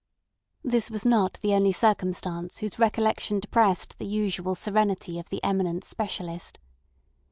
This 0.63 0.89
was 0.89 1.05
not 1.05 1.37
the 1.41 1.53
only 1.53 1.71
circumstance 1.71 2.57
whose 2.57 2.79
recollection 2.79 3.39
depressed 3.39 3.99
the 3.99 4.05
usual 4.07 4.55
serenity 4.55 5.19
of 5.19 5.29
the 5.29 5.43
eminent 5.43 5.83
specialist. 5.85 6.57